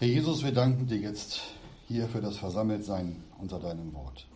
[0.00, 1.40] Herr Jesus, wir danken dir jetzt
[1.88, 4.28] hier für das Versammeltsein unter deinem Wort.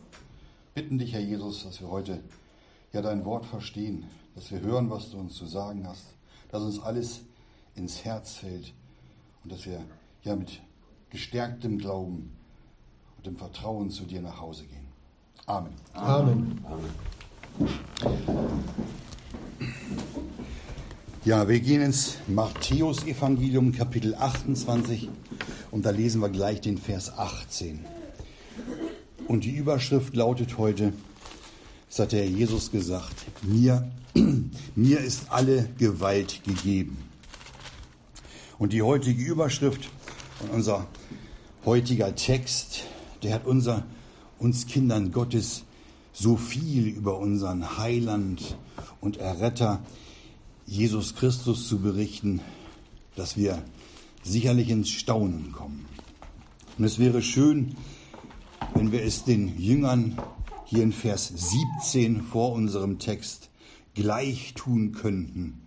[0.75, 2.19] Bitten dich, Herr Jesus, dass wir heute
[2.93, 6.05] ja dein Wort verstehen, dass wir hören, was du uns zu sagen hast,
[6.51, 7.21] dass uns alles
[7.77, 8.75] ins Herz fällt
[9.45, 9.85] und dass wir
[10.25, 10.61] ja mit
[11.11, 12.33] gestärktem Glauben
[13.19, 14.89] und dem Vertrauen zu dir nach Hause gehen.
[15.47, 15.75] Amen.
[15.95, 16.61] Amen.
[21.25, 25.09] Ja, wir gehen ins Matthäus-Evangelium, Kapitel 28,
[25.73, 27.81] und da lesen wir gleich den Vers 18.
[29.27, 30.93] Und die Überschrift lautet heute,
[31.89, 33.91] das hat der Herr Jesus gesagt, mir,
[34.77, 36.99] mir ist alle Gewalt gegeben.
[38.59, 39.91] Und die heutige Überschrift
[40.41, 40.87] und unser
[41.65, 42.85] heutiger Text,
[43.23, 43.85] der hat unser,
[44.39, 45.65] uns Kindern Gottes
[46.13, 48.57] so viel über unseren Heiland
[49.01, 49.83] und Erretter
[50.67, 52.41] Jesus Christus zu berichten,
[53.17, 53.63] dass wir
[54.23, 55.87] sicherlich ins Staunen kommen.
[56.79, 57.77] Und es wäre schön,
[58.75, 60.21] wenn wir es den Jüngern
[60.65, 63.51] hier in Vers 17 vor unserem Text
[63.95, 65.61] gleich tun könnten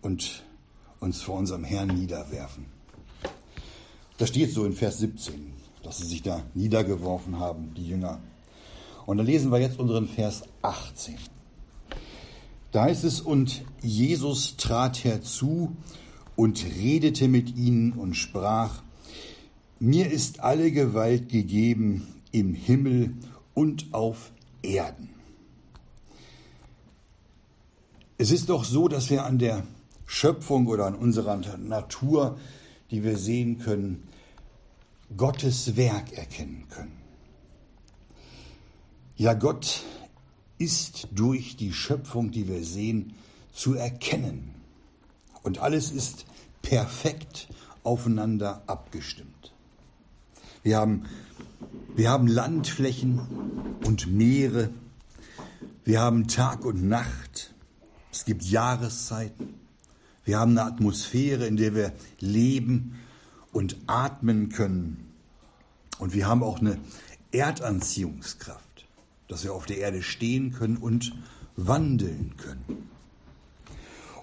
[0.00, 0.44] und
[1.00, 2.66] uns vor unserem Herrn niederwerfen.
[4.18, 8.20] Das steht so in Vers 17, dass sie sich da niedergeworfen haben, die Jünger.
[9.04, 11.16] Und dann lesen wir jetzt unseren Vers 18.
[12.72, 15.76] Da heißt es, und Jesus trat herzu
[16.36, 18.82] und redete mit ihnen und sprach,
[19.80, 23.14] mir ist alle Gewalt gegeben im Himmel
[23.54, 25.10] und auf Erden.
[28.18, 29.66] Es ist doch so, dass wir an der
[30.06, 32.38] Schöpfung oder an unserer Natur,
[32.90, 34.04] die wir sehen können,
[35.16, 36.96] Gottes Werk erkennen können.
[39.16, 39.82] Ja, Gott
[40.58, 43.14] ist durch die Schöpfung, die wir sehen,
[43.52, 44.55] zu erkennen.
[45.46, 46.26] Und alles ist
[46.60, 47.46] perfekt
[47.84, 49.54] aufeinander abgestimmt.
[50.64, 51.04] Wir haben,
[51.94, 53.20] wir haben Landflächen
[53.84, 54.70] und Meere.
[55.84, 57.54] Wir haben Tag und Nacht.
[58.10, 59.54] Es gibt Jahreszeiten.
[60.24, 62.98] Wir haben eine Atmosphäre, in der wir leben
[63.52, 65.12] und atmen können.
[66.00, 66.76] Und wir haben auch eine
[67.30, 68.84] Erdanziehungskraft,
[69.28, 71.12] dass wir auf der Erde stehen können und
[71.54, 72.95] wandeln können.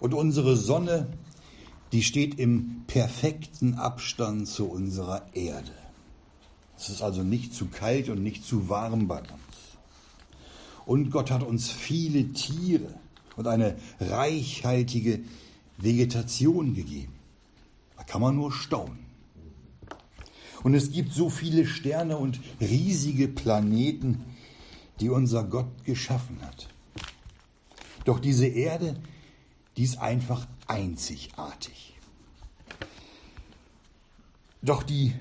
[0.04, 1.08] Und unsere Sonne,
[1.94, 5.72] die steht im perfekten Abstand zu unserer Erde.
[6.78, 9.78] Es ist also nicht zu kalt und nicht zu warm bei uns.
[10.86, 12.94] Und Gott hat uns viele Tiere
[13.38, 15.22] und eine reichhaltige
[15.78, 17.14] Vegetation gegeben.
[17.96, 19.06] Da kann man nur staunen.
[20.64, 24.26] Und es gibt so viele Sterne und riesige Planeten,
[25.00, 26.68] die unser Gott geschaffen hat.
[28.04, 28.98] Doch diese Erde,
[29.78, 31.96] die ist einfach einzigartig.
[34.62, 35.14] Doch die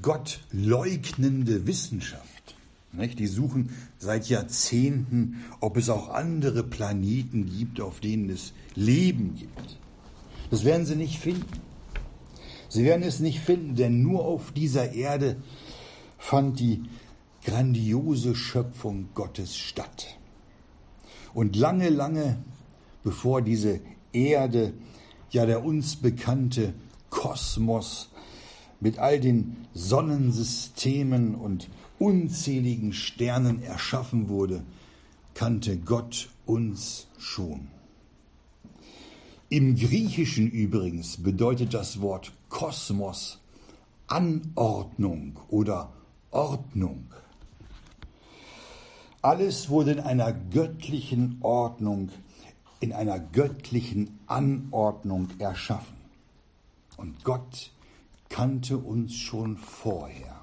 [0.00, 2.56] gottleugnende Wissenschaft,
[2.92, 9.34] nicht, die suchen seit Jahrzehnten, ob es auch andere Planeten gibt, auf denen es Leben
[9.34, 9.78] gibt.
[10.50, 11.60] Das werden sie nicht finden.
[12.68, 15.36] Sie werden es nicht finden, denn nur auf dieser Erde
[16.18, 16.84] fand die
[17.44, 20.18] grandiose Schöpfung Gottes statt.
[21.34, 22.38] Und lange, lange
[23.04, 23.80] bevor diese
[24.12, 24.74] Erde,
[25.30, 26.74] ja der uns bekannte
[27.10, 28.08] Kosmos
[28.80, 34.64] mit all den Sonnensystemen und unzähligen Sternen erschaffen wurde,
[35.34, 37.68] kannte Gott uns schon.
[39.48, 43.38] Im Griechischen übrigens bedeutet das Wort Kosmos
[44.06, 45.92] Anordnung oder
[46.30, 47.06] Ordnung.
[49.22, 52.10] Alles wurde in einer göttlichen Ordnung,
[52.80, 55.96] in einer göttlichen Anordnung erschaffen.
[56.96, 57.72] Und Gott
[58.28, 60.40] kannte uns schon vorher.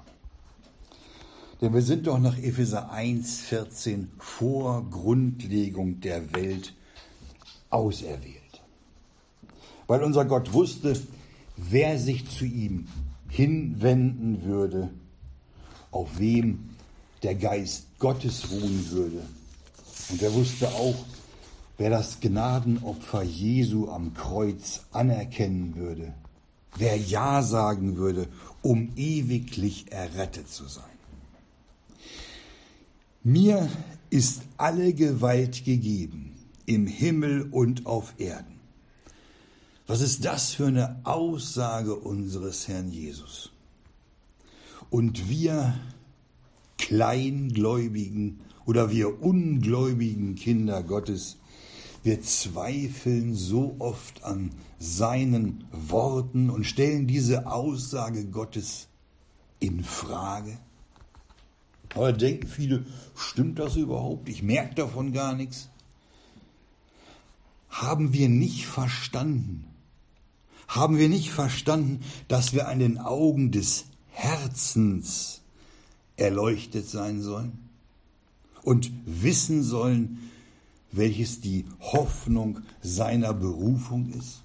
[1.60, 6.74] Denn wir sind doch nach Epheser 1,14 vor Grundlegung der Welt
[7.70, 8.42] auserwählt.
[9.86, 11.00] Weil unser Gott wusste,
[11.56, 12.88] wer sich zu ihm
[13.28, 14.90] hinwenden würde,
[15.90, 16.70] auf wem
[17.22, 19.22] der Geist Gottes ruhen würde.
[20.10, 20.96] Und er wusste auch,
[21.82, 26.14] wer das Gnadenopfer Jesu am Kreuz anerkennen würde,
[26.76, 28.28] wer Ja sagen würde,
[28.62, 30.84] um ewiglich errettet zu sein.
[33.24, 33.68] Mir
[34.10, 36.36] ist alle Gewalt gegeben,
[36.66, 38.60] im Himmel und auf Erden.
[39.88, 43.50] Was ist das für eine Aussage unseres Herrn Jesus?
[44.88, 45.74] Und wir
[46.78, 51.38] Kleingläubigen oder wir ungläubigen Kinder Gottes,
[52.02, 58.88] Wir zweifeln so oft an seinen Worten und stellen diese Aussage Gottes
[59.60, 60.58] in Frage.
[61.94, 62.84] Aber denken viele,
[63.14, 64.28] stimmt das überhaupt?
[64.28, 65.68] Ich merke davon gar nichts.
[67.68, 69.66] Haben wir nicht verstanden?
[70.66, 75.42] Haben wir nicht verstanden, dass wir an den Augen des Herzens
[76.16, 77.58] erleuchtet sein sollen
[78.62, 80.31] und wissen sollen,
[80.92, 84.42] welches die Hoffnung seiner Berufung ist?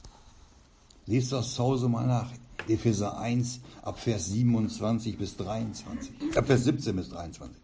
[1.06, 2.32] Lest das zu Hause mal nach.
[2.68, 6.12] Epheser 1 ab Vers 27 bis 23.
[6.36, 7.56] Ab Vers 17 bis 23.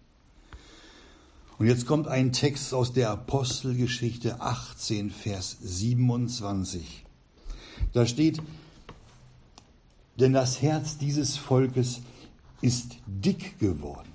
[1.58, 7.04] Und jetzt kommt ein Text aus der Apostelgeschichte 18, Vers 27.
[7.92, 8.42] Da steht,
[10.20, 12.02] denn das Herz dieses Volkes
[12.62, 14.10] ist dick geworden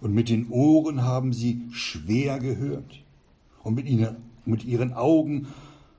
[0.00, 3.00] und mit den Ohren haben sie schwer gehört
[3.62, 5.48] und mit, ihnen, mit ihren Augen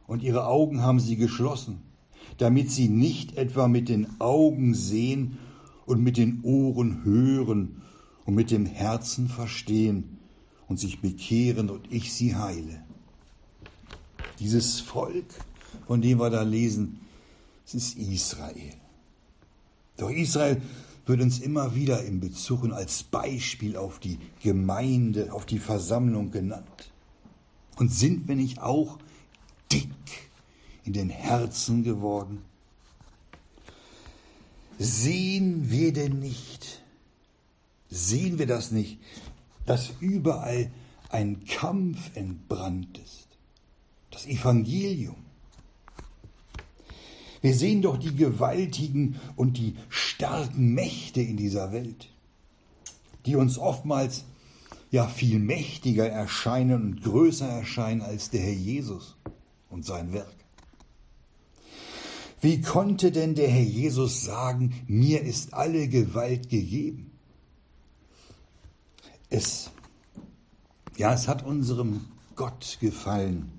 [0.08, 1.82] und ihre Augen haben sie geschlossen,
[2.38, 5.38] damit sie nicht etwa mit den Augen sehen
[5.86, 7.82] und mit den Ohren hören
[8.26, 10.18] und mit dem Herzen verstehen
[10.68, 12.84] und sich bekehren und ich sie heile.
[14.40, 15.26] Dieses Volk,
[15.88, 17.00] von dem wir da lesen,
[17.66, 18.74] es ist Israel.
[19.98, 20.62] Doch Israel
[21.06, 26.32] wird uns immer wieder in Bezug und als Beispiel auf die Gemeinde, auf die Versammlung
[26.32, 26.92] genannt.
[27.82, 29.00] Und sind wir nicht auch
[29.72, 29.90] dick
[30.84, 32.44] in den Herzen geworden?
[34.78, 36.84] Sehen wir denn nicht,
[37.90, 39.00] sehen wir das nicht,
[39.66, 40.70] dass überall
[41.10, 43.28] ein Kampf entbrannt ist?
[44.12, 45.16] Das Evangelium.
[47.42, 52.10] Wir sehen doch die gewaltigen und die starken Mächte in dieser Welt,
[53.26, 54.26] die uns oftmals
[54.92, 59.16] ja viel mächtiger erscheinen und größer erscheinen als der Herr Jesus
[59.70, 60.36] und sein Werk.
[62.42, 67.12] Wie konnte denn der Herr Jesus sagen, mir ist alle Gewalt gegeben?
[69.30, 69.72] Es,
[70.98, 73.52] ja, es hat unserem Gott gefallen,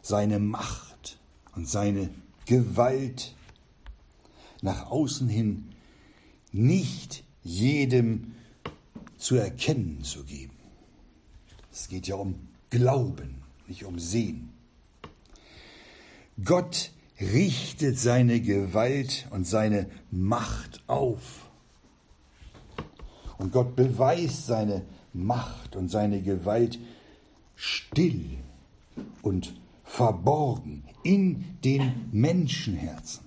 [0.00, 1.18] seine Macht
[1.54, 2.08] und seine
[2.46, 3.34] Gewalt
[4.62, 5.74] nach außen hin
[6.52, 8.34] nicht jedem
[9.18, 10.59] zu erkennen zu geben.
[11.80, 12.34] Es geht ja um
[12.68, 13.36] Glauben,
[13.66, 14.50] nicht um Sehen.
[16.44, 21.48] Gott richtet seine Gewalt und seine Macht auf.
[23.38, 24.82] Und Gott beweist seine
[25.14, 26.78] Macht und seine Gewalt
[27.56, 28.36] still
[29.22, 33.24] und verborgen in den Menschenherzen.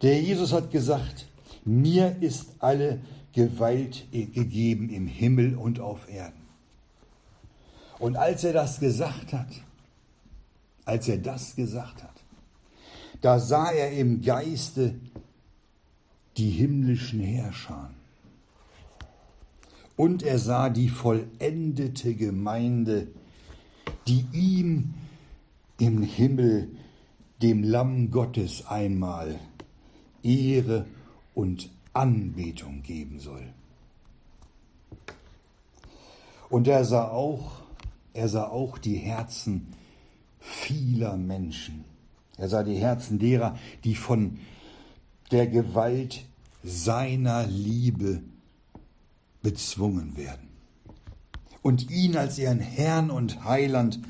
[0.00, 1.28] Der Jesus hat gesagt,
[1.66, 3.00] mir ist alle
[3.34, 6.45] Gewalt gegeben im Himmel und auf Erden.
[7.98, 9.48] Und als er das gesagt hat,
[10.84, 12.22] als er das gesagt hat,
[13.20, 14.94] da sah er im Geiste
[16.36, 17.90] die himmlischen Herrscher.
[19.96, 23.08] Und er sah die vollendete Gemeinde,
[24.06, 24.94] die ihm
[25.78, 26.68] im Himmel,
[27.42, 29.38] dem Lamm Gottes einmal
[30.22, 30.86] Ehre
[31.34, 33.46] und Anbetung geben soll.
[36.48, 37.65] Und er sah auch,
[38.16, 39.68] er sah auch die Herzen
[40.40, 41.84] vieler Menschen.
[42.38, 44.38] Er sah die Herzen derer, die von
[45.30, 46.24] der Gewalt
[46.62, 48.22] seiner Liebe
[49.42, 50.48] bezwungen werden
[51.62, 54.00] und ihn als ihren Herrn und Heiland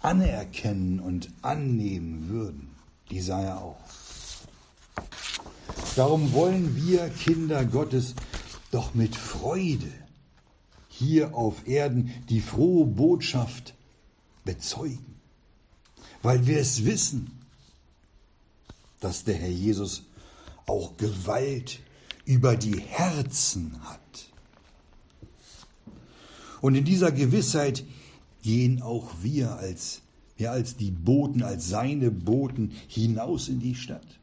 [0.00, 2.70] anerkennen und annehmen würden.
[3.10, 3.76] Die sah er auch.
[5.96, 8.14] Darum wollen wir Kinder Gottes
[8.70, 10.03] doch mit Freude
[10.98, 13.74] hier auf Erden die frohe Botschaft
[14.44, 15.16] bezeugen,
[16.22, 17.32] weil wir es wissen,
[19.00, 20.04] dass der Herr Jesus
[20.66, 21.80] auch Gewalt
[22.24, 24.00] über die Herzen hat.
[26.60, 27.84] Und in dieser Gewissheit
[28.42, 30.00] gehen auch wir als,
[30.38, 34.20] ja, als die Boten, als seine Boten hinaus in die Stadt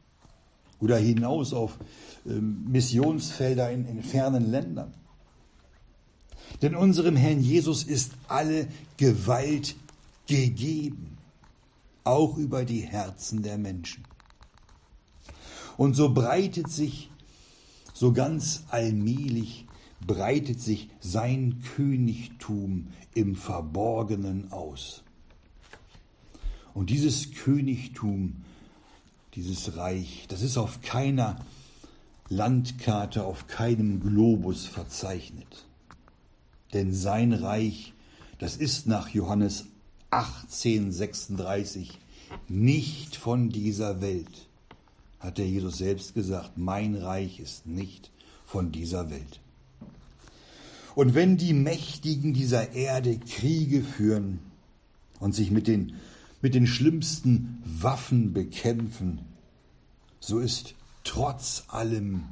[0.80, 1.78] oder hinaus auf
[2.26, 4.94] ähm, Missionsfelder in, in fernen Ländern.
[6.60, 9.74] Denn unserem Herrn Jesus ist alle Gewalt
[10.26, 11.18] gegeben,
[12.04, 14.04] auch über die Herzen der Menschen.
[15.76, 17.10] Und so breitet sich
[17.94, 19.66] so ganz allmählich
[20.06, 25.02] breitet sich sein Königtum im Verborgenen aus.
[26.74, 28.44] Und dieses Königtum
[29.34, 31.38] dieses Reich, das ist auf keiner
[32.28, 35.66] Landkarte, auf keinem Globus verzeichnet.
[36.72, 37.92] Denn sein Reich,
[38.38, 39.66] das ist nach Johannes
[40.10, 41.98] 1836
[42.48, 44.48] nicht von dieser Welt,
[45.20, 48.10] hat der Jesus selbst gesagt, mein Reich ist nicht
[48.44, 49.40] von dieser Welt.
[50.94, 54.40] Und wenn die Mächtigen dieser Erde Kriege führen
[55.20, 55.94] und sich mit den,
[56.42, 59.20] mit den schlimmsten Waffen bekämpfen,
[60.20, 60.74] so ist
[61.04, 62.24] trotz allem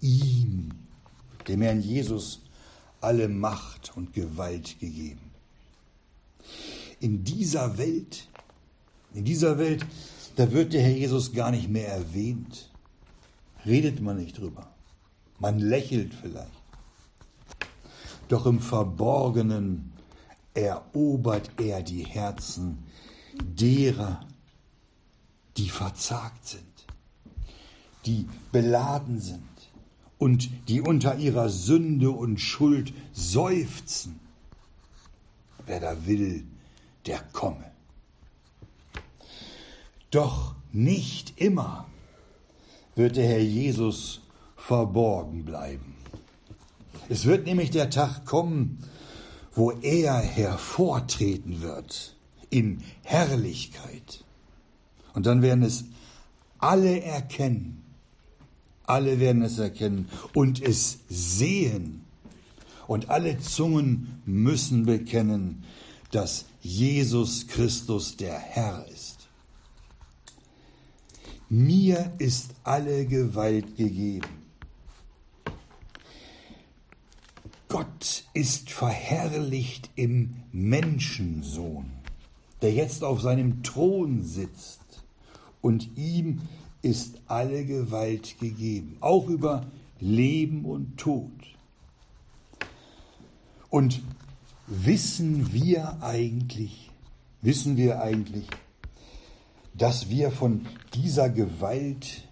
[0.00, 0.70] ihm,
[1.46, 2.40] dem Herrn Jesus,
[3.00, 5.30] alle Macht und Gewalt gegeben.
[7.00, 8.28] In dieser Welt,
[9.14, 9.86] in dieser Welt,
[10.36, 12.70] da wird der Herr Jesus gar nicht mehr erwähnt.
[13.66, 14.68] Redet man nicht drüber.
[15.38, 16.50] Man lächelt vielleicht.
[18.28, 19.92] Doch im Verborgenen
[20.54, 22.84] erobert er die Herzen
[23.42, 24.26] derer,
[25.56, 26.86] die verzagt sind,
[28.06, 29.49] die beladen sind
[30.20, 34.20] und die unter ihrer Sünde und Schuld seufzen.
[35.66, 36.44] Wer da will,
[37.06, 37.72] der komme.
[40.10, 41.86] Doch nicht immer
[42.94, 44.20] wird der Herr Jesus
[44.56, 45.94] verborgen bleiben.
[47.08, 48.84] Es wird nämlich der Tag kommen,
[49.52, 52.14] wo er hervortreten wird
[52.50, 54.24] in Herrlichkeit.
[55.14, 55.84] Und dann werden es
[56.58, 57.79] alle erkennen.
[58.90, 62.02] Alle werden es erkennen und es sehen.
[62.86, 65.64] Und alle Zungen müssen bekennen,
[66.10, 69.28] dass Jesus Christus der Herr ist.
[71.48, 74.40] Mir ist alle Gewalt gegeben
[77.70, 81.92] Gott ist verherrlicht im Menschensohn,
[82.62, 85.04] der jetzt auf seinem Thron sitzt
[85.60, 86.40] und ihm
[86.82, 89.66] ist alle Gewalt gegeben, auch über
[90.00, 91.30] Leben und Tod.
[93.68, 94.02] Und
[94.66, 96.90] wissen wir eigentlich,
[97.42, 98.46] wissen wir eigentlich,
[99.74, 102.26] dass wir von dieser Gewalt,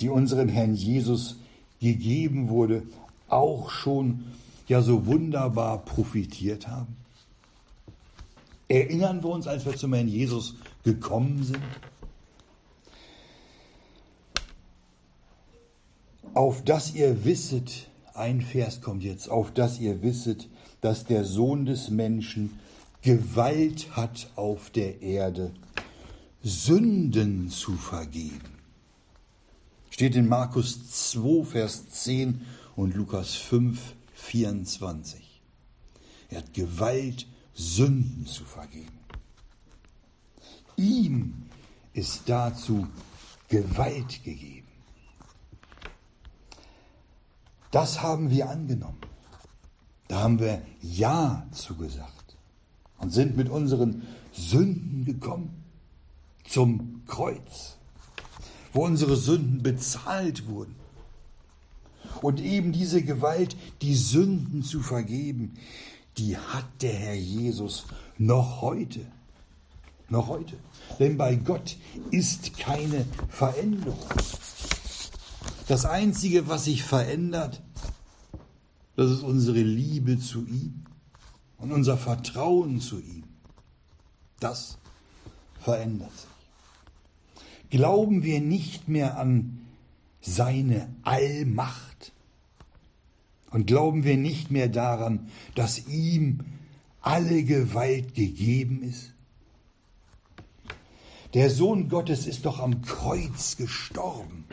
[0.00, 1.36] die unserem Herrn Jesus
[1.80, 2.82] gegeben wurde,
[3.28, 4.24] auch schon
[4.68, 6.96] ja so wunderbar profitiert haben?
[8.68, 10.54] Erinnern wir uns, als wir zum Herrn Jesus
[10.84, 11.60] gekommen sind?
[16.34, 20.48] Auf dass ihr wisset, ein Vers kommt jetzt, auf dass ihr wisset,
[20.80, 22.58] dass der Sohn des Menschen
[23.02, 25.52] Gewalt hat auf der Erde,
[26.42, 28.40] Sünden zu vergeben.
[29.90, 32.42] Steht in Markus 2, Vers 10
[32.76, 33.78] und Lukas 5,
[34.14, 35.42] 24.
[36.28, 38.98] Er hat Gewalt, Sünden zu vergeben.
[40.76, 41.42] Ihm
[41.92, 42.86] ist dazu
[43.48, 44.59] Gewalt gegeben.
[47.70, 48.98] Das haben wir angenommen.
[50.08, 52.36] Da haben wir Ja zugesagt
[52.98, 55.64] und sind mit unseren Sünden gekommen
[56.44, 57.76] zum Kreuz,
[58.72, 60.74] wo unsere Sünden bezahlt wurden
[62.22, 65.54] und eben diese Gewalt, die Sünden zu vergeben,
[66.18, 67.86] die hat der Herr Jesus
[68.18, 69.00] noch heute.
[70.08, 70.56] Noch heute.
[70.98, 71.76] Denn bei Gott
[72.10, 73.96] ist keine Veränderung.
[75.70, 77.62] Das Einzige, was sich verändert,
[78.96, 80.82] das ist unsere Liebe zu ihm
[81.58, 83.22] und unser Vertrauen zu ihm.
[84.40, 84.78] Das
[85.60, 87.70] verändert sich.
[87.70, 89.60] Glauben wir nicht mehr an
[90.20, 92.14] seine Allmacht?
[93.52, 96.40] Und glauben wir nicht mehr daran, dass ihm
[97.00, 99.12] alle Gewalt gegeben ist?
[101.34, 104.46] Der Sohn Gottes ist doch am Kreuz gestorben,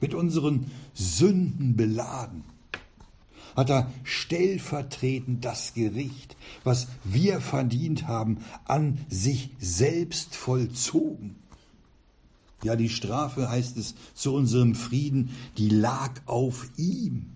[0.00, 2.44] mit unseren Sünden beladen.
[3.56, 11.36] Hat er stellvertretend das Gericht, was wir verdient haben, an sich selbst vollzogen.
[12.64, 17.32] Ja, die Strafe heißt es zu unserem Frieden, die lag auf ihm.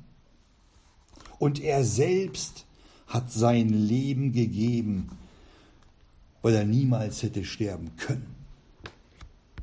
[1.38, 2.64] Und er selbst
[3.06, 5.10] hat sein Leben gegeben,
[6.42, 8.35] weil er niemals hätte sterben können.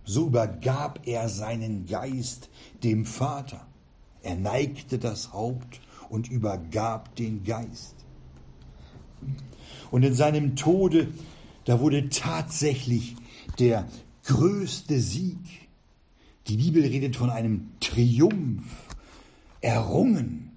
[0.06, 2.50] So übergab er seinen Geist
[2.84, 3.66] dem Vater.
[4.22, 7.96] Er neigte das Haupt und übergab den Geist.
[9.92, 11.08] Und in seinem Tode,
[11.66, 13.16] da wurde tatsächlich
[13.60, 13.88] der
[14.26, 15.38] größte Sieg.
[16.48, 18.64] Die Bibel redet von einem Triumph
[19.62, 20.52] errungen.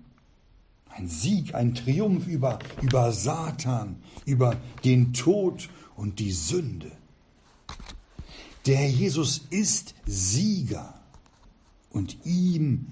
[0.88, 6.91] Ein Sieg, ein Triumph über, über Satan, über den Tod und die Sünde.
[8.66, 11.00] Der Herr Jesus ist Sieger
[11.90, 12.88] und ihm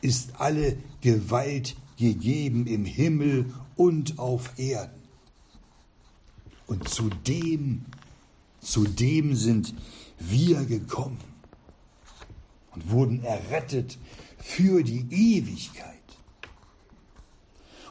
[0.00, 5.02] ist alle Gewalt gegeben im Himmel und auf Erden.
[6.66, 7.84] Und zu dem,
[8.60, 9.72] zu dem sind
[10.18, 11.18] wir gekommen
[12.74, 13.98] und wurden errettet
[14.38, 15.94] für die Ewigkeit.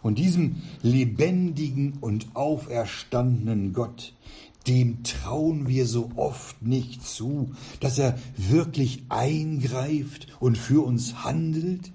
[0.02, 4.14] Und diesem lebendigen und auferstandenen Gott,
[4.68, 11.92] dem trauen wir so oft nicht zu, dass er wirklich eingreift und für uns handelt?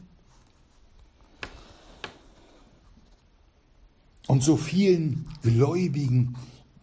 [4.26, 6.36] Und so vielen Gläubigen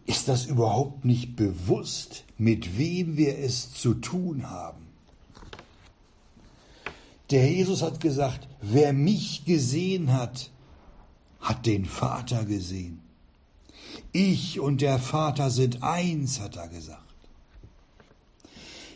[0.06, 4.86] ist das überhaupt nicht bewusst, mit wem wir es zu tun haben.
[7.30, 10.50] Der Jesus hat gesagt, wer mich gesehen hat,
[11.40, 13.00] hat den Vater gesehen.
[14.16, 17.02] Ich und der Vater sind eins, hat er gesagt.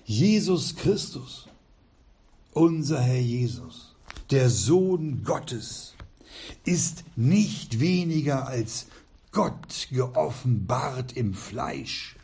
[0.07, 1.47] Jesus Christus,
[2.53, 3.95] unser Herr Jesus,
[4.31, 5.93] der Sohn Gottes,
[6.65, 8.87] ist nicht weniger als
[9.31, 12.17] Gott geoffenbart im Fleisch.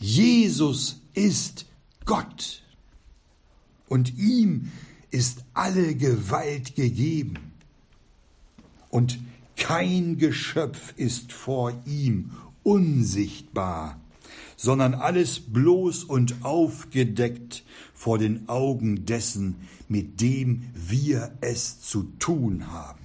[0.00, 1.66] Jesus ist
[2.06, 2.62] Gott
[3.90, 4.72] und ihm
[5.10, 7.52] ist alle Gewalt gegeben.
[8.88, 9.18] Und
[9.64, 12.32] kein Geschöpf ist vor ihm
[12.64, 13.98] unsichtbar,
[14.58, 22.70] sondern alles bloß und aufgedeckt vor den Augen dessen, mit dem wir es zu tun
[22.72, 23.00] haben.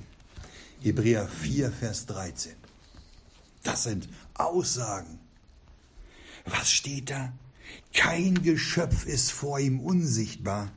[0.82, 2.52] Hebräer 4, Vers 13.
[3.64, 5.18] Das sind Aussagen.
[6.46, 7.32] Was steht da?
[7.94, 10.74] Kein Geschöpf ist vor ihm unsichtbar.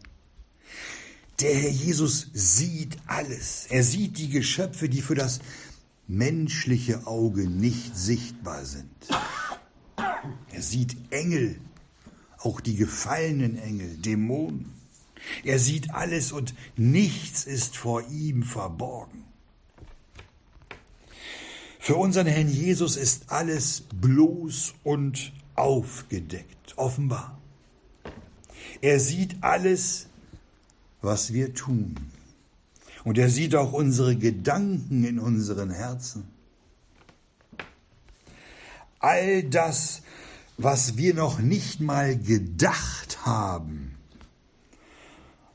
[1.41, 3.67] Der Herr Jesus sieht alles.
[3.69, 5.41] Er sieht die Geschöpfe, die für das
[6.13, 8.93] menschliche Auge nicht sichtbar sind.
[10.53, 11.59] Er sieht Engel,
[12.39, 14.73] auch die gefallenen Engel, Dämonen.
[15.43, 19.25] Er sieht alles und nichts ist vor ihm verborgen.
[21.79, 27.41] Für unseren Herrn Jesus ist alles bloß und aufgedeckt, offenbar.
[28.83, 30.09] Er sieht alles,
[31.01, 32.12] was wir tun.
[33.05, 36.29] Und er sieht auch unsere Gedanken in unseren Herzen.
[39.01, 40.03] All das,
[40.57, 43.97] was wir noch nicht mal gedacht haben,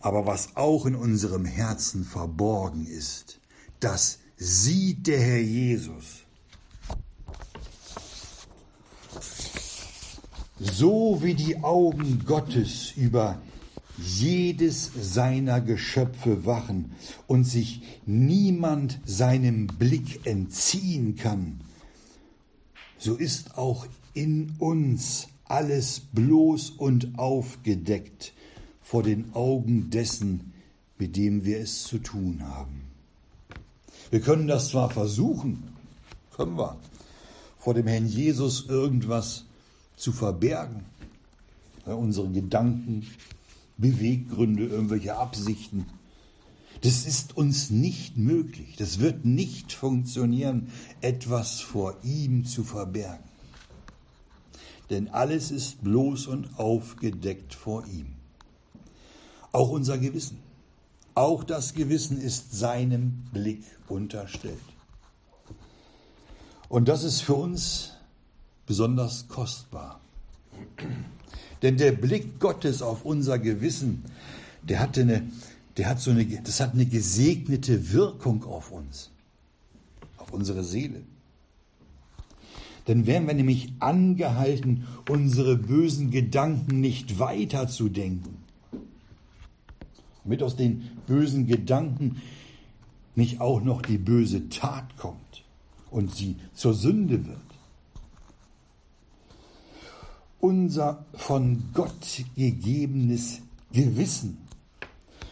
[0.01, 3.39] aber was auch in unserem Herzen verborgen ist,
[3.79, 6.23] das sieht der Herr Jesus.
[10.59, 13.41] So wie die Augen Gottes über
[13.97, 16.91] jedes seiner Geschöpfe wachen
[17.25, 21.61] und sich niemand seinem Blick entziehen kann,
[22.97, 28.33] so ist auch in uns alles bloß und aufgedeckt
[28.81, 30.53] vor den Augen dessen,
[30.97, 32.83] mit dem wir es zu tun haben.
[34.09, 35.63] Wir können das zwar versuchen,
[36.35, 36.77] können wir,
[37.59, 39.45] vor dem Herrn Jesus irgendwas
[39.95, 40.85] zu verbergen,
[41.85, 43.07] unsere Gedanken,
[43.77, 45.85] Beweggründe, irgendwelche Absichten.
[46.81, 48.75] Das ist uns nicht möglich.
[48.77, 50.69] Das wird nicht funktionieren,
[51.01, 53.23] etwas vor ihm zu verbergen.
[54.89, 58.13] Denn alles ist bloß und aufgedeckt vor ihm.
[59.51, 60.39] Auch unser Gewissen.
[61.13, 64.59] Auch das Gewissen ist seinem Blick unterstellt.
[66.69, 67.93] Und das ist für uns
[68.65, 69.99] besonders kostbar.
[71.61, 74.03] Denn der Blick Gottes auf unser Gewissen,
[74.63, 75.27] der hatte eine,
[75.77, 79.11] der hat so eine, das hat eine gesegnete Wirkung auf uns,
[80.17, 81.01] auf unsere Seele.
[82.85, 88.37] Dann wären wir nämlich angehalten, unsere bösen Gedanken nicht weiterzudenken.
[90.23, 92.21] Damit aus den bösen Gedanken
[93.15, 95.43] nicht auch noch die böse Tat kommt
[95.89, 97.46] und sie zur Sünde wird
[100.39, 104.37] unser von Gott gegebenes Gewissen.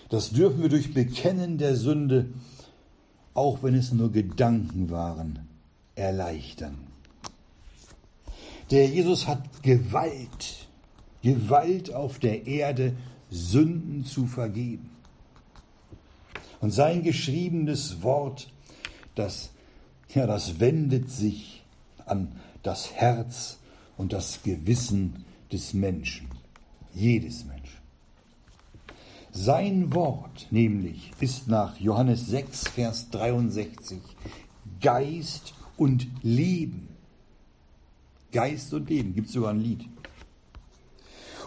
[0.10, 2.28] Das dürfen wir durch Bekennen der Sünde,
[3.34, 5.48] auch wenn es nur Gedanken waren,
[5.96, 6.78] erleichtern.
[8.72, 10.68] Der Jesus hat Gewalt,
[11.22, 12.94] Gewalt auf der Erde,
[13.30, 14.90] Sünden zu vergeben.
[16.62, 18.52] Und sein geschriebenes Wort,
[19.14, 19.52] das,
[20.14, 21.64] ja, das wendet sich
[22.06, 22.32] an
[22.64, 23.58] das Herz
[23.98, 26.28] und das Gewissen des Menschen,
[26.94, 27.56] jedes Menschen.
[29.32, 34.00] Sein Wort nämlich ist nach Johannes 6, Vers 63
[34.80, 36.88] Geist und Leben.
[38.32, 39.86] Geist und Leben, gibt es sogar ein Lied.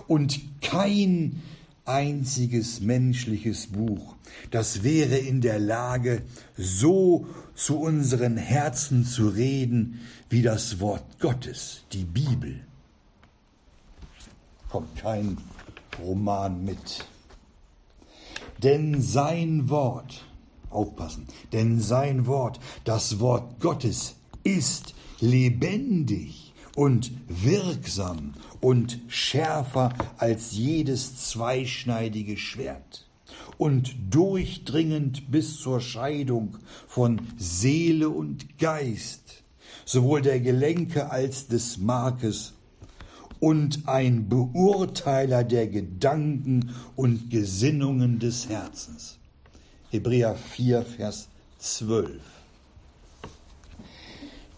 [0.06, 1.42] Und kein
[1.88, 4.14] einziges menschliches Buch,
[4.50, 6.22] das wäre in der Lage,
[6.56, 12.60] so zu unseren Herzen zu reden, wie das Wort Gottes, die Bibel.
[14.68, 15.38] Kommt kein
[16.00, 17.06] Roman mit.
[18.62, 20.24] Denn sein Wort,
[20.70, 26.47] aufpassen, denn sein Wort, das Wort Gottes, ist lebendig
[26.78, 33.04] und wirksam und schärfer als jedes zweischneidige Schwert
[33.58, 39.42] und durchdringend bis zur Scheidung von Seele und Geist,
[39.84, 42.54] sowohl der Gelenke als des Markes,
[43.40, 49.18] und ein Beurteiler der Gedanken und Gesinnungen des Herzens.
[49.90, 52.20] Hebräer 4, Vers 12.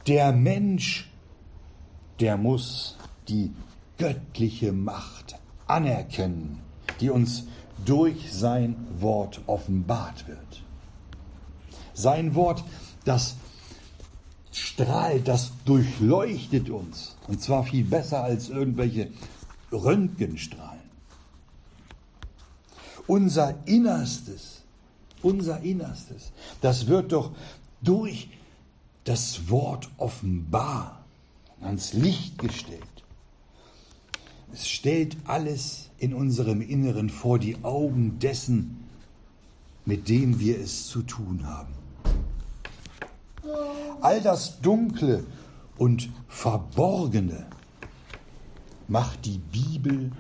[0.06, 1.09] Der Mensch,
[2.20, 2.96] der muss
[3.28, 3.50] die
[3.98, 6.60] göttliche Macht anerkennen,
[7.00, 7.44] die uns
[7.84, 10.62] durch sein Wort offenbart wird.
[11.94, 12.62] Sein Wort,
[13.04, 13.36] das
[14.52, 17.16] strahlt, das durchleuchtet uns.
[17.26, 19.10] Und zwar viel besser als irgendwelche
[19.72, 20.80] Röntgenstrahlen.
[23.06, 24.62] Unser Innerstes,
[25.22, 27.32] unser Innerstes, das wird doch
[27.82, 28.28] durch
[29.04, 30.99] das Wort offenbar
[31.60, 32.84] ans Licht gestellt.
[34.52, 38.84] Es stellt alles in unserem Inneren vor die Augen dessen,
[39.84, 41.74] mit dem wir es zu tun haben.
[44.00, 45.24] All das Dunkle
[45.78, 47.46] und Verborgene
[48.88, 50.10] macht die Bibel,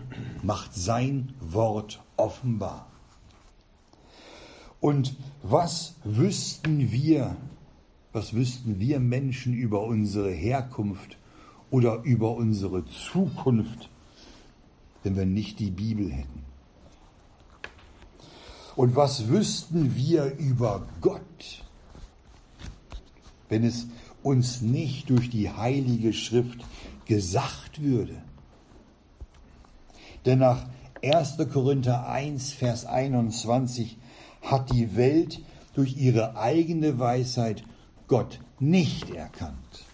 [0.42, 2.86] macht sein Wort offenbar.
[4.80, 7.36] Und was wüssten wir,
[8.12, 11.18] was wüssten wir Menschen über unsere Herkunft
[11.70, 13.88] oder über unsere Zukunft,
[15.02, 16.44] wenn wir nicht die Bibel hätten?
[18.76, 21.64] Und was wüssten wir über Gott,
[23.48, 23.88] wenn es
[24.22, 26.60] uns nicht durch die heilige Schrift
[27.06, 28.22] gesagt würde?
[30.24, 30.66] Denn nach
[31.02, 31.38] 1.
[31.52, 33.96] Korinther 1, Vers 21
[34.42, 35.40] hat die Welt
[35.74, 37.64] durch ihre eigene Weisheit
[38.06, 39.84] Gott nicht erkannt.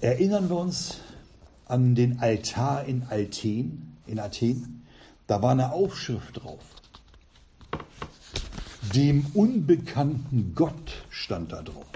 [0.00, 0.98] Erinnern wir uns
[1.64, 4.82] an den Altar in Athen, in Athen,
[5.26, 6.60] da war eine Aufschrift drauf.
[8.94, 11.86] Dem unbekannten Gott stand da drauf.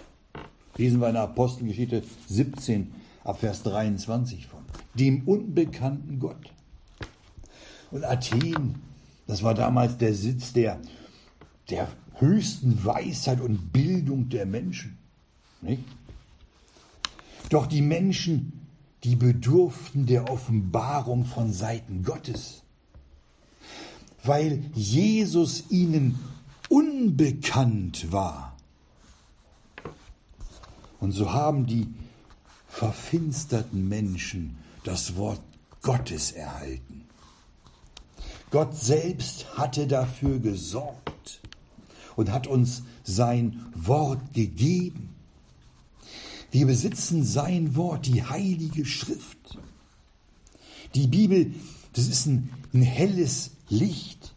[0.77, 4.61] Lesen wir in der Apostelgeschichte 17 ab Vers 23 von.
[4.95, 6.53] Dem unbekannten Gott.
[7.91, 8.77] Und Athen,
[9.27, 10.81] das war damals der Sitz der,
[11.69, 14.99] der höchsten Weisheit und Bildung der Menschen.
[15.61, 15.85] Nicht?
[17.51, 18.61] Doch die Menschen
[19.05, 22.63] die bedurften der Offenbarung von Seiten Gottes,
[24.23, 26.19] weil Jesus ihnen
[26.69, 28.57] unbekannt war.
[31.01, 31.89] Und so haben die
[32.69, 35.41] verfinsterten Menschen das Wort
[35.83, 37.07] Gottes erhalten.
[38.51, 41.41] Gott selbst hatte dafür gesorgt
[42.17, 45.10] und hat uns sein Wort gegeben.
[46.51, 49.59] Wir besitzen sein Wort, die heilige Schrift.
[50.95, 51.53] Die Bibel,
[51.93, 54.35] das ist ein, ein helles Licht.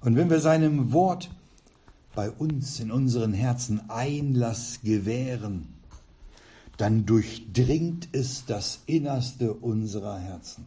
[0.00, 1.30] Und wenn wir seinem Wort
[2.14, 5.68] bei uns in unseren Herzen Einlass gewähren,
[6.76, 10.66] dann durchdringt es das Innerste unserer Herzen.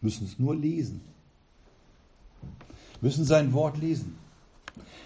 [0.00, 1.00] Wir müssen es nur lesen.
[3.00, 4.14] Wir müssen sein Wort lesen.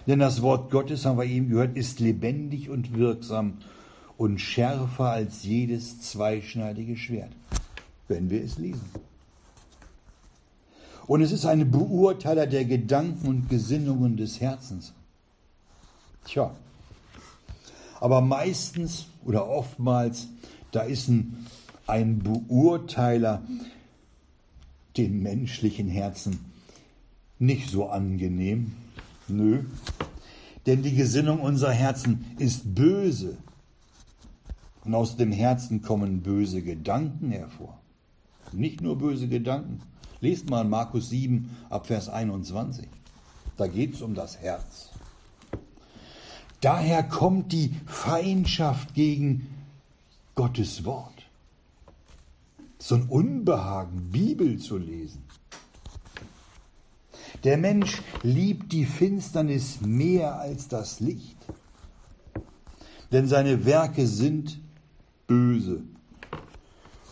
[0.07, 3.55] Denn das Wort Gottes, haben wir eben gehört, ist lebendig und wirksam
[4.19, 7.33] und schärfer als jedes zweischneidige Schwert,
[8.09, 8.89] wenn wir es lesen.
[11.07, 14.93] Und es ist ein Beurteiler der Gedanken und Gesinnungen des Herzens.
[16.25, 16.55] Tja,
[18.01, 20.29] aber meistens oder oftmals,
[20.73, 21.47] da ist ein,
[21.87, 23.43] ein Beurteiler
[24.97, 26.41] dem menschlichen Herzen
[27.39, 28.73] nicht so angenehm.
[29.29, 29.65] Nö.
[30.65, 33.37] Denn die Gesinnung unserer Herzen ist böse
[34.87, 37.79] und aus dem Herzen kommen böse Gedanken hervor.
[38.53, 39.83] Nicht nur böse Gedanken.
[40.21, 42.87] Lest mal Markus 7 ab Vers 21.
[43.57, 44.91] Da geht es um das Herz.
[46.61, 49.49] Daher kommt die Feindschaft gegen
[50.35, 51.27] Gottes Wort.
[52.79, 55.25] So ein Unbehagen, Bibel zu lesen.
[57.45, 61.37] Der Mensch liebt die Finsternis mehr als das Licht,
[63.13, 64.59] denn seine Werke sind
[65.27, 65.83] böse.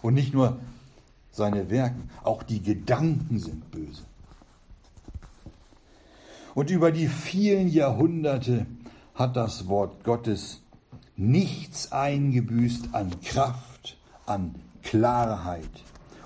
[0.03, 0.59] Und nicht nur
[1.31, 2.11] seine Werken.
[2.23, 4.03] Auch die Gedanken sind böse.
[6.55, 8.67] Und über die vielen Jahrhunderte
[9.15, 10.63] hat das Wort Gottes
[11.17, 13.97] nichts eingebüßt an Kraft,
[14.27, 15.83] an Klarheit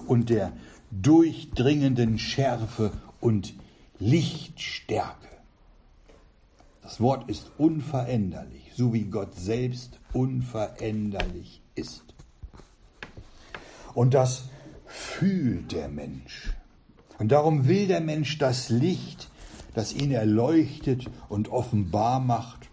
[0.07, 0.53] und der
[0.91, 3.55] durchdringenden Schärfe und
[3.99, 5.29] Lichtstärke.
[6.83, 12.05] Das Wort ist unveränderlich, so wie Gott selbst unveränderlich ist.
[13.95, 14.45] Und das
[14.87, 16.53] fühlt der Mensch.
[17.19, 19.29] Und darum will der Mensch das Licht,
[19.75, 22.69] das ihn erleuchtet und offenbar macht,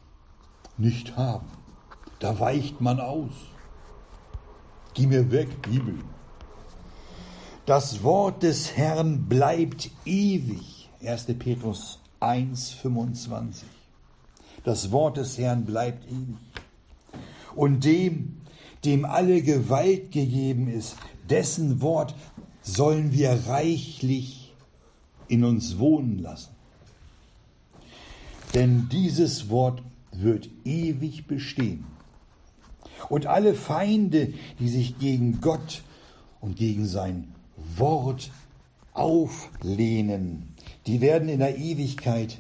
[0.78, 1.48] nicht haben.
[2.20, 3.34] Da weicht man aus.
[4.94, 5.96] Geh mir weg, Bibel.
[7.65, 10.89] Das Wort des Herrn bleibt ewig.
[11.04, 11.26] 1.
[11.39, 13.68] Petrus 1, 25.
[14.63, 16.38] Das Wort des Herrn bleibt ewig.
[17.56, 18.41] Und dem,
[18.86, 20.95] dem alle Gewalt gegeben ist,
[21.30, 22.15] dessen Wort
[22.62, 24.54] sollen wir reichlich
[25.28, 26.52] in uns wohnen lassen.
[28.54, 31.86] Denn dieses Wort wird ewig bestehen.
[33.10, 35.84] Und alle Feinde, die sich gegen Gott
[36.41, 37.34] und gegen sein
[37.76, 38.32] Wort
[38.93, 40.54] auflehnen,
[40.88, 42.38] die werden in der Ewigkeit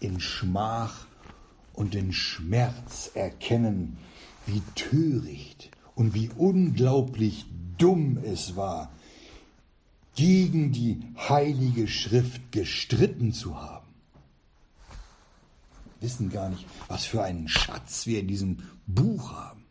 [0.00, 1.06] in Schmach
[1.74, 3.98] und in Schmerz erkennen,
[4.46, 7.46] wie töricht und wie unglaublich
[7.78, 8.92] dumm es war,
[10.14, 13.86] gegen die heilige Schrift gestritten zu haben.
[16.00, 19.64] Wissen gar nicht, was für einen Schatz wir in diesem Buch haben.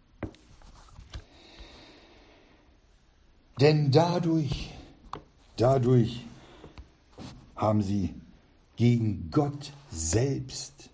[3.59, 4.71] Denn dadurch,
[5.57, 6.25] dadurch
[7.55, 8.13] haben sie
[8.75, 10.89] gegen Gott selbst,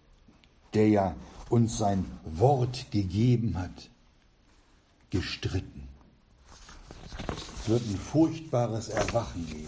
[0.74, 1.16] der ja
[1.50, 3.90] uns sein Wort gegeben hat,
[5.10, 5.88] gestritten.
[7.62, 9.68] Es wird ein furchtbares Erwachen geben.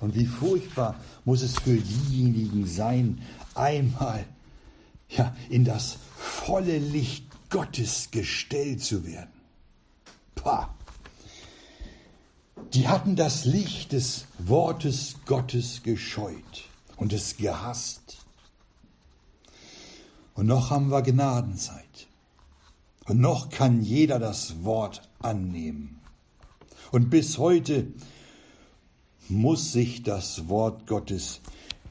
[0.00, 3.22] Und wie furchtbar muss es für diejenigen sein,
[3.54, 4.26] einmal
[5.08, 9.30] ja, in das volle Licht Gottes gestellt zu werden.
[10.34, 10.74] Pah!
[12.72, 16.64] Die hatten das Licht des Wortes Gottes gescheut
[16.96, 18.25] und es gehasst.
[20.36, 22.08] Und noch haben wir Gnadenzeit.
[23.06, 26.00] Und noch kann jeder das Wort annehmen.
[26.92, 27.86] Und bis heute
[29.28, 31.40] muss sich das Wort Gottes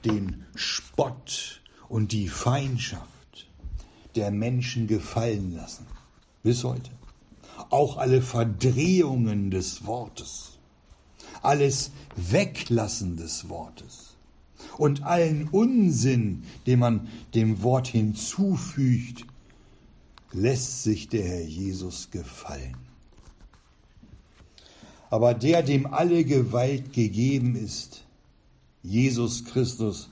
[0.06, 3.48] den Spott und die Feindschaft
[4.16, 5.88] der Menschen gefallen lassen.
[6.44, 6.92] Bis heute.
[7.72, 10.60] Auch alle Verdrehungen des Wortes,
[11.42, 14.15] alles Weglassen des Wortes
[14.78, 19.26] und allen Unsinn, den man dem Wort hinzufügt,
[20.32, 22.76] lässt sich der Herr Jesus gefallen.
[25.10, 28.04] Aber der, dem alle Gewalt gegeben ist,
[28.84, 30.10] Jesus Christus,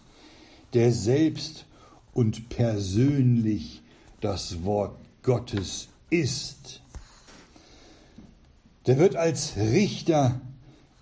[0.74, 1.66] der selbst
[2.13, 3.82] und persönlich
[4.22, 6.82] das Wort Gottes ist,
[8.86, 10.42] der wird als Richter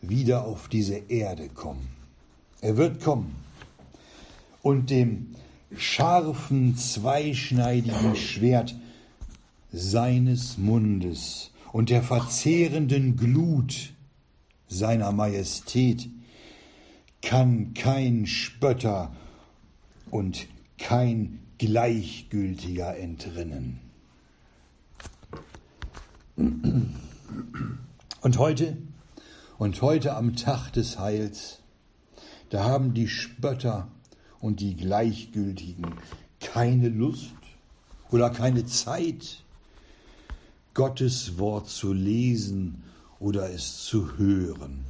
[0.01, 2.00] wieder auf diese Erde kommen.
[2.61, 3.35] Er wird kommen
[4.61, 5.35] und dem
[5.75, 8.75] scharfen, zweischneidigen Schwert
[9.71, 13.93] seines Mundes und der verzehrenden Glut
[14.67, 16.07] seiner Majestät
[17.21, 19.11] kann kein Spötter
[20.11, 20.47] und
[20.77, 23.79] kein Gleichgültiger entrinnen.
[26.35, 28.77] Und heute,
[29.57, 31.60] und heute am Tag des Heils,
[32.51, 33.87] da haben die Spötter
[34.41, 35.87] und die Gleichgültigen
[36.41, 37.31] keine Lust
[38.11, 39.43] oder keine Zeit,
[40.73, 42.83] Gottes Wort zu lesen
[43.19, 44.85] oder es zu hören.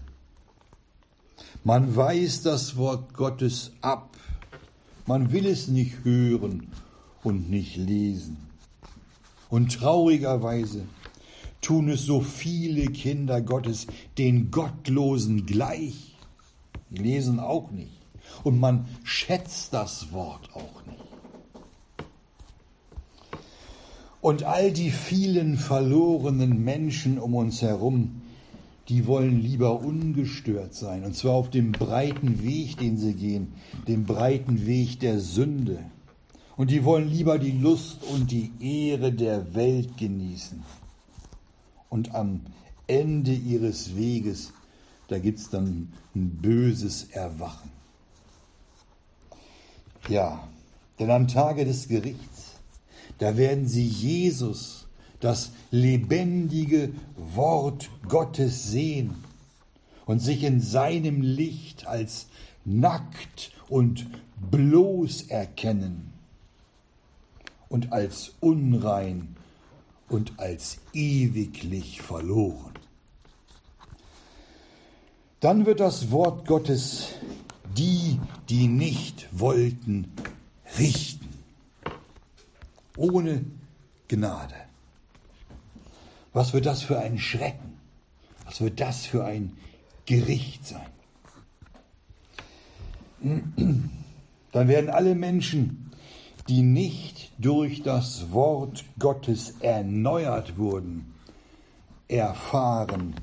[1.64, 4.18] Man weiß das Wort Gottes ab,
[5.06, 6.68] man will es nicht hören
[7.24, 8.38] und nicht lesen.
[9.50, 10.86] Und traurigerweise
[11.62, 13.86] tun es so viele Kinder Gottes
[14.18, 16.11] den Gottlosen gleich,
[16.92, 18.02] lesen auch nicht.
[18.44, 21.02] Und man schätzt das Wort auch nicht.
[24.22, 28.22] Und all die vielen verlorenen Menschen um uns herum,
[28.88, 33.54] die wollen lieber ungestört sein, und zwar auf dem breiten Weg, den sie gehen,
[33.88, 35.80] dem breiten Weg der Sünde.
[36.56, 40.64] Und die wollen lieber die Lust und die Ehre der Welt genießen.
[41.90, 42.42] Und am
[42.86, 44.54] Ende ihres Weges,
[45.12, 47.70] da gibt es dann ein böses Erwachen.
[50.08, 50.48] Ja,
[51.00, 52.54] denn am Tage des Gerichts,
[53.18, 54.88] da werden sie Jesus,
[55.20, 59.16] das lebendige Wort Gottes sehen
[60.06, 62.28] und sich in seinem Licht als
[62.64, 64.08] nackt und
[64.50, 66.14] bloß erkennen
[67.68, 69.36] und als unrein
[70.08, 72.71] und als ewiglich verloren.
[75.42, 77.16] Dann wird das Wort Gottes
[77.76, 80.14] die, die nicht wollten,
[80.78, 81.30] richten.
[82.96, 83.44] Ohne
[84.08, 84.54] Gnade.
[86.32, 87.78] Was wird das für ein Schrecken?
[88.46, 89.58] Was wird das für ein
[90.06, 90.86] Gericht sein?
[94.52, 95.92] Dann werden alle Menschen,
[96.50, 101.16] die nicht durch das Wort Gottes erneuert wurden,
[102.08, 103.16] erfahren,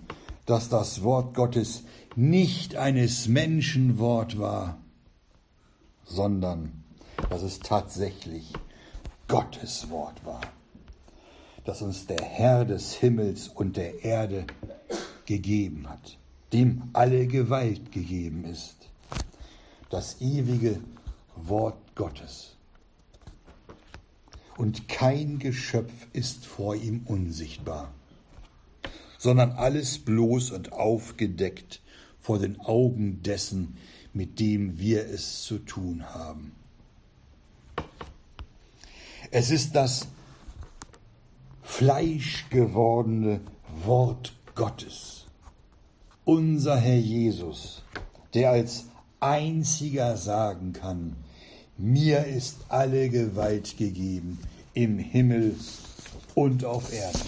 [0.47, 1.85] dass das Wort Gottes
[2.19, 4.77] nicht eines Menschen Wort war,
[6.05, 6.83] sondern
[7.31, 8.53] dass es tatsächlich
[9.29, 10.41] Gottes Wort war,
[11.65, 14.49] das uns der Herr des Himmels und der Erde
[15.27, 16.19] gegeben hat,
[16.53, 18.91] dem alle Gewalt gegeben ist,
[19.89, 20.81] das ewige
[21.37, 22.57] Wort Gottes.
[24.57, 27.93] Und kein Geschöpf ist vor ihm unsichtbar,
[29.19, 31.81] sondern alles bloß und aufgedeckt
[32.21, 33.77] vor den Augen dessen,
[34.13, 36.53] mit dem wir es zu tun haben.
[39.31, 40.09] Es ist das
[41.63, 43.41] fleischgewordene
[43.85, 45.27] Wort Gottes,
[46.25, 47.83] unser Herr Jesus,
[48.35, 48.87] der als
[49.21, 51.17] einziger sagen kann,
[51.77, 54.39] mir ist alle Gewalt gegeben
[54.75, 55.55] im Himmel
[56.35, 57.21] und auf Erden.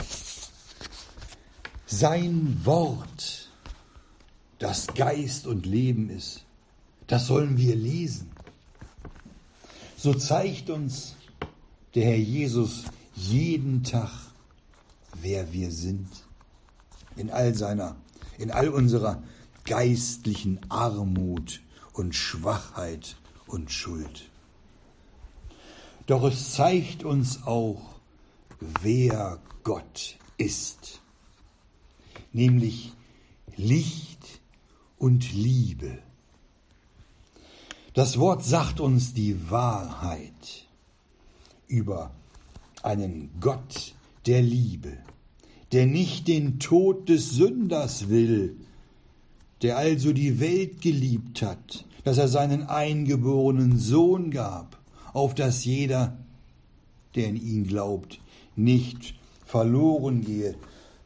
[1.86, 3.39] Sein Wort,
[4.60, 6.44] das Geist und Leben ist,
[7.08, 8.30] das sollen wir lesen.
[9.96, 11.16] So zeigt uns
[11.94, 14.12] der Herr Jesus jeden Tag,
[15.20, 16.08] wer wir sind,
[17.16, 17.96] in all seiner,
[18.38, 19.22] in all unserer
[19.64, 21.62] geistlichen Armut
[21.94, 24.30] und Schwachheit und Schuld.
[26.06, 27.94] Doch es zeigt uns auch,
[28.82, 31.00] wer Gott ist,
[32.32, 32.92] nämlich
[33.56, 34.19] Licht
[35.00, 35.98] und Liebe.
[37.94, 40.66] Das Wort sagt uns die Wahrheit
[41.66, 42.12] über
[42.82, 43.94] einen Gott
[44.26, 44.92] der Liebe,
[45.72, 48.56] der nicht den Tod des Sünders will,
[49.62, 54.78] der also die Welt geliebt hat, dass er seinen eingeborenen Sohn gab,
[55.12, 56.16] auf dass jeder,
[57.14, 58.20] der in ihn glaubt,
[58.54, 59.14] nicht
[59.46, 60.56] verloren gehe,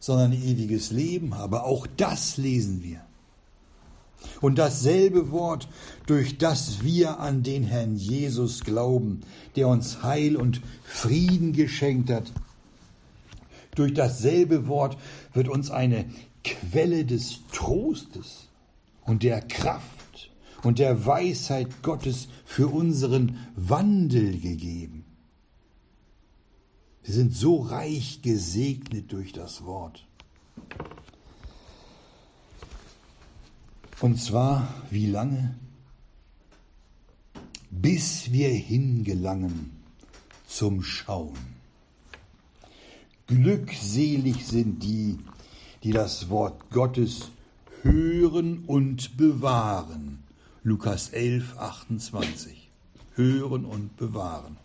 [0.01, 1.63] sondern ewiges Leben habe.
[1.63, 3.04] Auch das lesen wir.
[4.41, 5.69] Und dasselbe Wort,
[6.07, 9.23] durch das wir an den Herrn Jesus glauben,
[9.57, 12.33] der uns Heil und Frieden geschenkt hat,
[13.75, 14.97] durch dasselbe Wort
[15.33, 16.07] wird uns eine
[16.45, 18.49] Quelle des Trostes
[19.05, 20.31] und der Kraft
[20.63, 25.05] und der Weisheit Gottes für unseren Wandel gegeben.
[27.03, 30.07] Wir sind so reich gesegnet durch das Wort.
[34.01, 35.55] Und zwar wie lange?
[37.71, 39.71] Bis wir hingelangen
[40.47, 41.55] zum Schauen.
[43.27, 45.19] Glückselig sind die,
[45.83, 47.31] die das Wort Gottes
[47.83, 50.23] hören und bewahren.
[50.63, 52.71] Lukas 11, 28.
[53.15, 54.57] Hören und bewahren.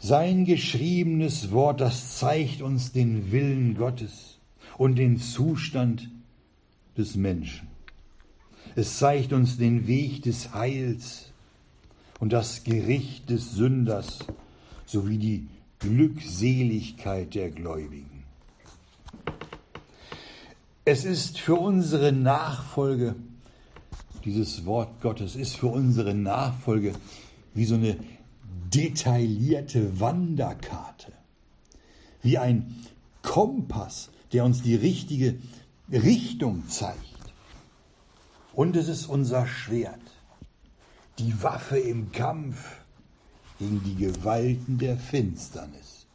[0.00, 4.38] Sein geschriebenes Wort, das zeigt uns den Willen Gottes
[4.78, 6.10] und den Zustand
[6.96, 7.68] des Menschen.
[8.74, 11.32] Es zeigt uns den Weg des Heils
[12.20, 14.18] und das Gericht des Sünders
[14.86, 18.24] sowie die Glückseligkeit der Gläubigen.
[20.84, 23.16] Es ist für unsere Nachfolge,
[24.24, 26.92] dieses Wort Gottes ist für unsere Nachfolge
[27.54, 27.96] wie so eine
[28.72, 31.12] detaillierte Wanderkarte,
[32.22, 32.76] wie ein
[33.22, 35.36] Kompass, der uns die richtige
[35.90, 37.00] Richtung zeigt.
[38.52, 40.00] Und es ist unser Schwert,
[41.18, 42.80] die Waffe im Kampf
[43.58, 46.06] gegen die Gewalten der Finsternis.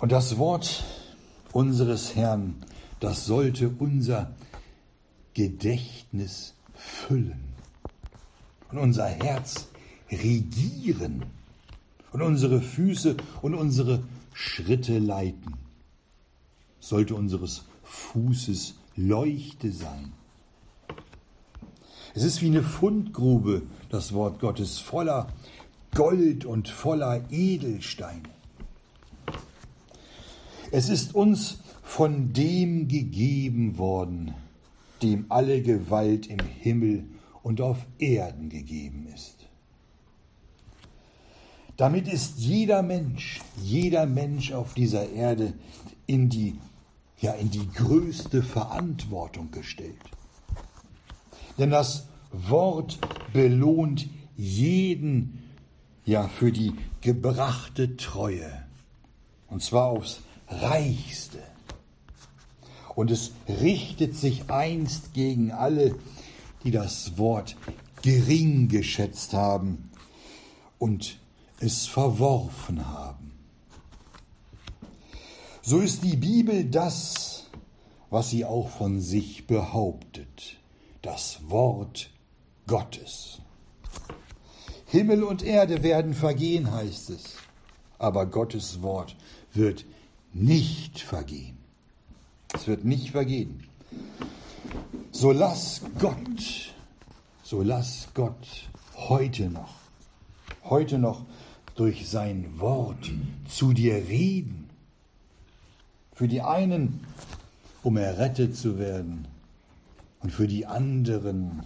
[0.00, 0.84] Und das Wort
[1.52, 2.56] unseres Herrn,
[3.00, 4.34] das sollte unser
[5.34, 7.54] Gedächtnis füllen
[8.70, 9.68] und unser Herz
[10.10, 11.24] regieren
[12.12, 14.02] und unsere Füße und unsere
[14.34, 15.67] Schritte leiten
[16.88, 20.12] sollte unseres Fußes Leuchte sein.
[22.14, 25.28] Es ist wie eine Fundgrube, das Wort Gottes, voller
[25.94, 28.30] Gold und voller Edelsteine.
[30.70, 34.34] Es ist uns von dem gegeben worden,
[35.02, 37.04] dem alle Gewalt im Himmel
[37.42, 39.46] und auf Erden gegeben ist.
[41.76, 45.52] Damit ist jeder Mensch, jeder Mensch auf dieser Erde
[46.06, 46.58] in die,
[47.20, 49.98] ja, in die größte Verantwortung gestellt.
[51.58, 52.98] Denn das Wort
[53.32, 55.42] belohnt jeden,
[56.04, 58.64] ja, für die gebrachte Treue.
[59.48, 61.38] Und zwar aufs Reichste.
[62.94, 65.94] Und es richtet sich einst gegen alle,
[66.64, 67.56] die das Wort
[68.02, 69.90] gering geschätzt haben
[70.78, 71.18] und
[71.60, 73.17] es verworfen haben.
[75.68, 77.44] So ist die Bibel das,
[78.08, 80.56] was sie auch von sich behauptet,
[81.02, 82.08] das Wort
[82.66, 83.42] Gottes.
[84.86, 87.36] Himmel und Erde werden vergehen, heißt es,
[87.98, 89.14] aber Gottes Wort
[89.52, 89.84] wird
[90.32, 91.58] nicht vergehen.
[92.54, 93.62] Es wird nicht vergehen.
[95.12, 96.72] So lass Gott,
[97.42, 99.74] so lass Gott heute noch,
[100.64, 101.26] heute noch
[101.74, 103.10] durch sein Wort
[103.46, 104.67] zu dir reden.
[106.18, 107.06] Für die einen,
[107.84, 109.28] um errettet zu werden,
[110.18, 111.62] und für die anderen,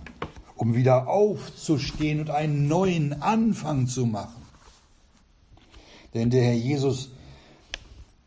[0.57, 4.43] um wieder aufzustehen und einen neuen Anfang zu machen.
[6.13, 7.13] Denn der Herr Jesus,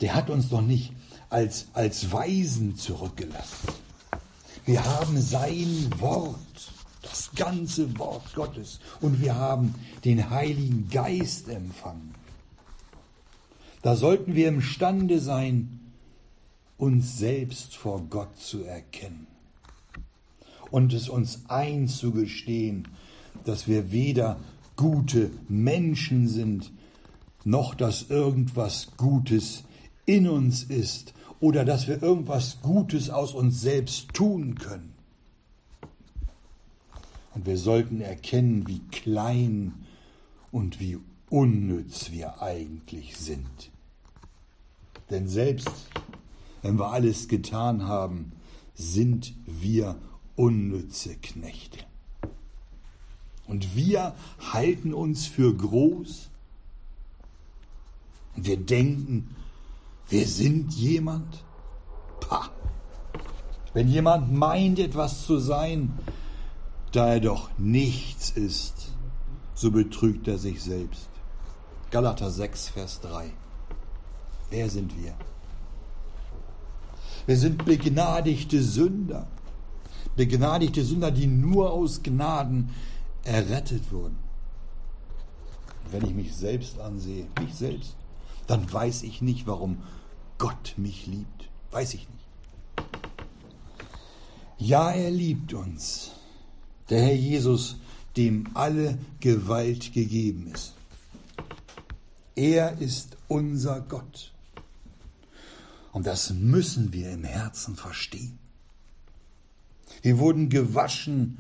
[0.02, 0.94] der hat uns doch nicht
[1.30, 3.68] als, als Weisen zurückgelassen.
[4.66, 6.40] Wir haben sein Wort
[7.04, 12.16] das ganze Wort Gottes und wir haben den Heiligen Geist empfangen.
[13.84, 15.85] Da sollten wir imstande sein,
[16.78, 19.28] uns selbst vor Gott zu erkennen
[20.72, 22.88] und es uns einzugestehen,
[23.46, 24.40] dass wir weder
[24.76, 26.72] gute Menschen sind,
[27.44, 29.64] noch dass irgendwas Gutes
[30.06, 34.94] in uns ist oder dass wir irgendwas Gutes aus uns selbst tun können.
[37.34, 39.74] Und wir sollten erkennen, wie klein
[40.52, 40.98] und wie
[41.30, 43.72] unnütz wir eigentlich sind.
[45.10, 45.70] Denn selbst
[46.66, 48.32] wenn wir alles getan haben,
[48.74, 50.00] sind wir
[50.36, 51.78] unnütze Knechte.
[53.46, 54.16] Und wir
[54.52, 56.32] halten uns für groß
[58.36, 59.36] und wir denken,
[60.10, 61.44] wir sind jemand.
[62.20, 62.50] Pah.
[63.76, 65.94] Wenn jemand meint, etwas zu sein,
[66.92, 68.92] da er doch nichts ist,
[69.54, 71.10] so betrügt er sich selbst.
[71.92, 73.30] Galater 6, Vers 3.
[74.50, 75.14] Wer sind wir?
[77.26, 79.28] Wir sind begnadigte Sünder.
[80.16, 82.70] Begnadigte Sünder, die nur aus Gnaden
[83.24, 84.18] errettet wurden.
[85.92, 87.96] Wenn ich mich selbst ansehe, mich selbst,
[88.48, 89.84] dann weiß ich nicht, warum
[90.38, 91.50] Gott mich liebt.
[91.72, 92.26] Weiß ich nicht.
[94.58, 96.12] Ja, er liebt uns
[96.90, 97.78] der Herr Jesus,
[98.16, 100.74] dem alle Gewalt gegeben ist.
[102.36, 104.35] Er ist unser Gott.
[105.96, 108.38] Und das müssen wir im Herzen verstehen.
[110.02, 111.38] Wir wurden gewaschen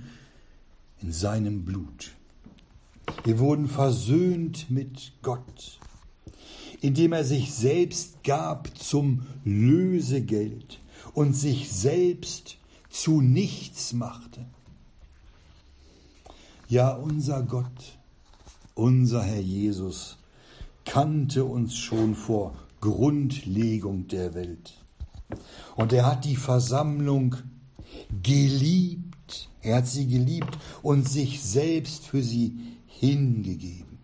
[1.01, 2.13] in seinem Blut.
[3.25, 5.77] Wir wurden versöhnt mit Gott,
[6.79, 10.79] indem er sich selbst gab zum Lösegeld
[11.13, 12.55] und sich selbst
[12.89, 14.45] zu nichts machte.
[16.69, 17.97] Ja, unser Gott,
[18.73, 20.15] unser Herr Jesus,
[20.85, 24.73] kannte uns schon vor Grundlegung der Welt.
[25.75, 27.35] Und er hat die Versammlung
[28.21, 29.49] geliebt.
[29.61, 32.53] Er hat sie geliebt und sich selbst für sie
[32.87, 33.97] hingegeben.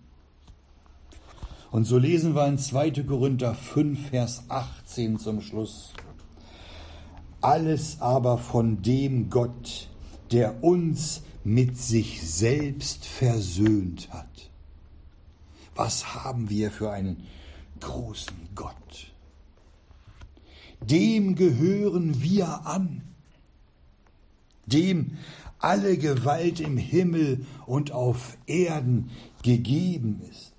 [1.71, 3.03] Und so lesen wir in 2.
[3.03, 5.93] Korinther 5, Vers 18 zum Schluss.
[7.39, 9.87] Alles aber von dem Gott,
[10.31, 14.27] der uns mit sich selbst versöhnt hat.
[15.75, 17.23] Was haben wir für einen
[17.81, 19.11] großen Gott?
[20.81, 23.03] Dem gehören wir an,
[24.65, 25.17] dem
[25.59, 29.11] alle Gewalt im Himmel und auf Erden
[29.43, 30.53] gegeben ist,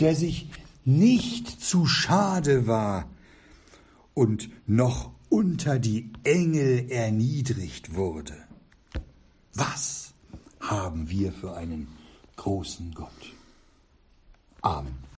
[0.00, 0.48] der sich
[0.84, 3.08] nicht zu schade war
[4.14, 8.36] und noch unter die Engel erniedrigt wurde.
[9.54, 10.12] Was
[10.60, 11.88] haben wir für einen
[12.36, 13.32] großen Gott?
[14.60, 15.11] Amen.